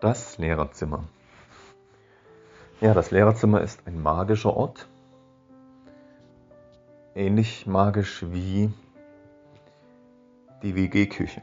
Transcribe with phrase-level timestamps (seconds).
[0.00, 1.02] Das Lehrerzimmer.
[2.80, 4.88] Ja, das Lehrerzimmer ist ein magischer Ort.
[7.16, 8.72] Ähnlich magisch wie
[10.62, 11.42] die WG-Küche.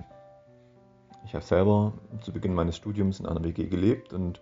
[1.25, 1.91] Ich habe selber
[2.21, 4.41] zu Beginn meines Studiums in einer WG gelebt und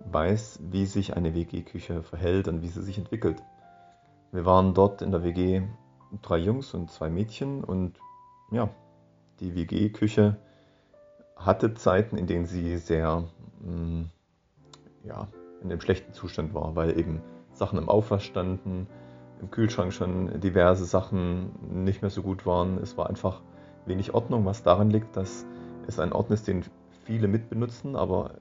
[0.00, 3.40] weiß, wie sich eine WG-Küche verhält und wie sie sich entwickelt.
[4.32, 5.62] Wir waren dort in der WG
[6.22, 8.00] drei Jungs und zwei Mädchen und
[8.50, 8.68] ja,
[9.38, 10.38] die WG-Küche
[11.36, 13.28] hatte Zeiten, in denen sie sehr
[13.64, 14.04] mh,
[15.04, 15.28] ja,
[15.62, 17.20] in einem schlechten Zustand war, weil eben
[17.52, 18.86] Sachen im Aufwasch standen,
[19.40, 22.78] im Kühlschrank schon diverse Sachen nicht mehr so gut waren.
[22.78, 23.42] Es war einfach
[23.86, 25.46] wenig Ordnung, was daran liegt, dass
[25.86, 26.64] es ein Ort ist, den
[27.04, 28.38] viele mitbenutzen, aber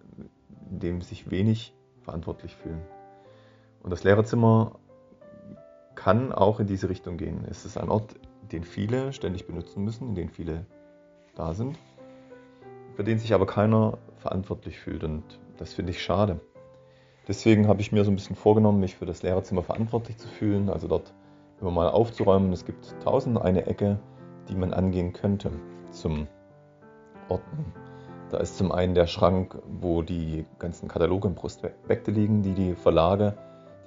[0.70, 2.82] dem sich wenig verantwortlich fühlen.
[3.82, 4.80] Und das Lehrerzimmer
[5.96, 7.46] kann auch in diese Richtung gehen.
[7.50, 8.16] Es ist ein Ort,
[8.52, 10.66] den viele ständig benutzen müssen, in dem viele
[11.36, 11.78] da sind
[12.96, 15.04] für den sich aber keiner verantwortlich fühlt.
[15.04, 15.24] Und
[15.58, 16.40] das finde ich schade.
[17.28, 20.70] Deswegen habe ich mir so ein bisschen vorgenommen, mich für das Lehrerzimmer verantwortlich zu fühlen,
[20.70, 21.14] also dort
[21.62, 22.52] immer mal aufzuräumen.
[22.52, 24.00] Es gibt tausend eine Ecke,
[24.50, 25.52] die man angehen könnte
[25.92, 26.28] zum
[27.30, 27.72] Ordnen.
[28.30, 32.76] Da ist zum einen der Schrank, wo die ganzen Kataloge im Prospekte liegen, die die
[32.76, 33.38] Verlage,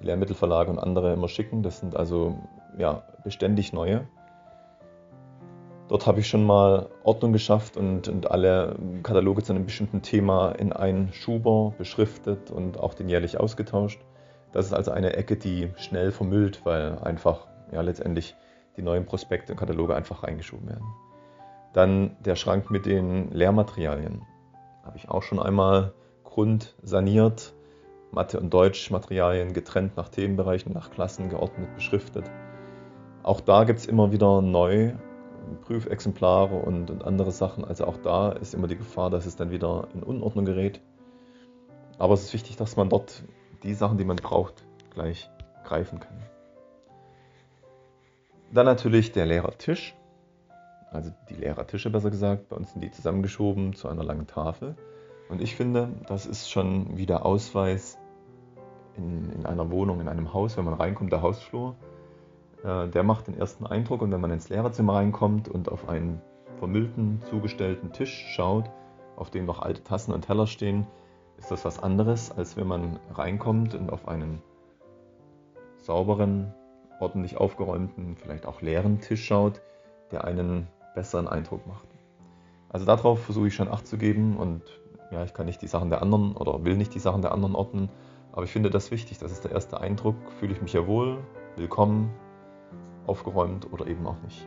[0.01, 1.63] die Lehrmittelverlage und andere immer schicken.
[1.63, 2.39] Das sind also
[2.79, 4.07] ja, beständig neue.
[5.89, 10.51] Dort habe ich schon mal Ordnung geschafft und, und alle Kataloge zu einem bestimmten Thema
[10.51, 14.01] in einen Schuber beschriftet und auch den jährlich ausgetauscht.
[14.53, 18.35] Das ist also eine Ecke, die schnell vermüllt, weil einfach ja, letztendlich
[18.77, 20.87] die neuen Prospekte und Kataloge einfach reingeschoben werden.
[21.73, 24.23] Dann der Schrank mit den Lehrmaterialien.
[24.83, 25.93] Habe ich auch schon einmal
[26.25, 27.53] grundsaniert.
[28.11, 32.25] Mathe- und Deutschmaterialien getrennt nach Themenbereichen, nach Klassen geordnet, beschriftet.
[33.23, 34.95] Auch da gibt es immer wieder neu
[35.63, 37.65] Prüfexemplare und, und andere Sachen.
[37.65, 40.81] Also auch da ist immer die Gefahr, dass es dann wieder in Unordnung gerät.
[41.99, 43.23] Aber es ist wichtig, dass man dort
[43.63, 45.31] die Sachen, die man braucht, gleich
[45.65, 46.19] greifen kann.
[48.53, 49.97] Dann natürlich der Lehrertisch,
[50.91, 52.49] also die Lehrertische besser gesagt.
[52.49, 54.77] Bei uns sind die zusammengeschoben zu einer langen Tafel.
[55.29, 57.99] Und ich finde, das ist schon wie der Ausweis
[58.97, 61.75] in, in einer Wohnung, in einem Haus, wenn man reinkommt, der Hausflur
[62.67, 66.21] der macht den ersten Eindruck und wenn man ins Lehrerzimmer reinkommt und auf einen
[66.59, 68.69] vermüllten, zugestellten Tisch schaut,
[69.15, 70.87] auf dem noch alte Tassen und Teller stehen,
[71.39, 74.43] ist das was anderes, als wenn man reinkommt und auf einen
[75.77, 76.53] sauberen,
[76.99, 79.61] ordentlich aufgeräumten, vielleicht auch leeren Tisch schaut,
[80.11, 81.87] der einen besseren Eindruck macht.
[82.69, 84.63] Also darauf versuche ich schon Acht zu geben und
[85.13, 87.55] ja, ich kann nicht die Sachen der anderen oder will nicht die Sachen der anderen
[87.55, 87.91] ordnen,
[88.33, 89.19] aber ich finde das wichtig.
[89.19, 90.17] Das ist der erste Eindruck.
[90.41, 91.19] Fühle ich mich ja wohl,
[91.57, 92.13] willkommen,
[93.07, 94.47] aufgeräumt oder eben auch nicht.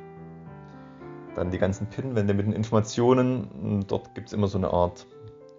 [1.35, 3.85] Dann die ganzen Pinwände mit den Informationen.
[3.87, 5.07] Dort gibt es immer so eine Art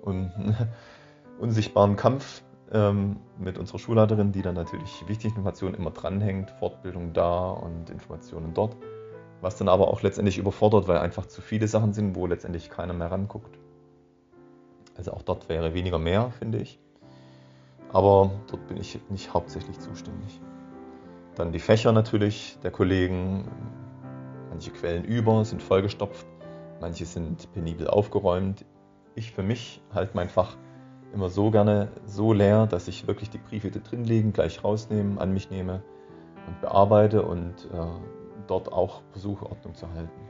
[0.02, 0.30] un
[1.38, 7.50] unsichtbaren Kampf ähm, mit unserer Schulleiterin, die dann natürlich wichtige Informationen immer dranhängt, Fortbildung da
[7.50, 8.76] und Informationen dort.
[9.40, 12.92] Was dann aber auch letztendlich überfordert, weil einfach zu viele Sachen sind, wo letztendlich keiner
[12.92, 13.58] mehr ranguckt.
[14.96, 16.78] Also auch dort wäre weniger mehr, finde ich.
[17.92, 20.40] Aber dort bin ich nicht hauptsächlich zuständig.
[21.34, 23.44] Dann die Fächer natürlich der Kollegen.
[24.50, 26.26] Manche Quellen über, sind vollgestopft,
[26.80, 28.64] manche sind penibel aufgeräumt.
[29.14, 30.56] Ich für mich halte mein Fach
[31.14, 35.20] immer so gerne so leer, dass ich wirklich die Briefe, die drin liegen, gleich rausnehme,
[35.20, 35.82] an mich nehme
[36.46, 37.86] und bearbeite und äh,
[38.46, 40.20] dort auch versuche, Ordnung zu halten.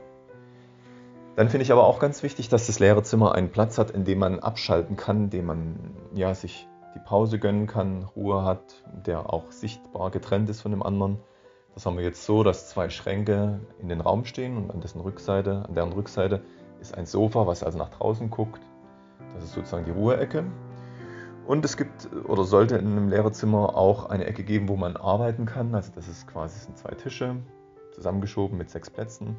[1.35, 4.19] Dann finde ich aber auch ganz wichtig, dass das Lehrerzimmer einen Platz hat, in dem
[4.19, 5.75] man abschalten kann, in dem man
[6.13, 10.83] ja, sich die Pause gönnen kann, Ruhe hat, der auch sichtbar getrennt ist von dem
[10.83, 11.17] anderen.
[11.73, 14.99] Das haben wir jetzt so, dass zwei Schränke in den Raum stehen und an dessen
[14.99, 16.41] Rückseite, an deren Rückseite
[16.81, 18.61] ist ein Sofa, was also nach draußen guckt.
[19.35, 20.43] Das ist sozusagen die Ruheecke.
[21.47, 25.45] Und es gibt oder sollte in einem Lehrerzimmer auch eine Ecke geben, wo man arbeiten
[25.45, 25.73] kann.
[25.73, 27.37] Also das ist quasi das sind zwei Tische
[27.93, 29.37] zusammengeschoben mit sechs Plätzen,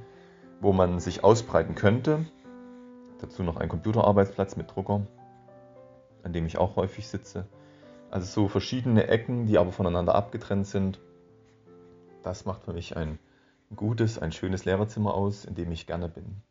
[0.60, 2.26] wo man sich ausbreiten könnte.
[3.20, 5.02] Dazu noch ein Computerarbeitsplatz mit Drucker
[6.22, 7.46] an dem ich auch häufig sitze.
[8.10, 11.00] Also so verschiedene Ecken, die aber voneinander abgetrennt sind.
[12.22, 13.19] Das macht für mich ein
[13.74, 16.42] gutes, ein schönes Lehrerzimmer aus, in dem ich gerne bin.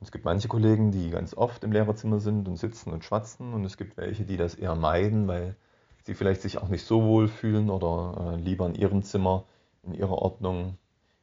[0.00, 3.64] Es gibt manche Kollegen, die ganz oft im Lehrerzimmer sind und sitzen und schwatzen und
[3.64, 5.56] es gibt welche, die das eher meiden, weil
[6.04, 9.44] sie vielleicht sich auch nicht so wohl fühlen oder äh, lieber in ihrem Zimmer,
[9.84, 10.76] in ihrer Ordnung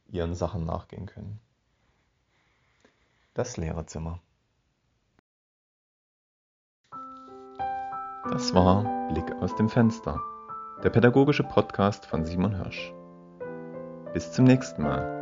[0.08, 1.40] ihren Sachen nachgehen können.
[3.34, 4.20] Das Lehrerzimmer.
[8.28, 10.20] Das war Blick aus dem Fenster,
[10.84, 12.92] der pädagogische Podcast von Simon Hirsch.
[14.12, 15.19] Bis zum nächsten Mal.